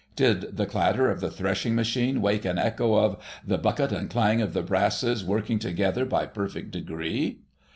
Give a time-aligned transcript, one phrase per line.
[0.15, 3.17] Did the clatter of the threshing machine wake an echo of"...
[3.45, 7.37] the bucket and clang of the brasses Working together by perfect degree"?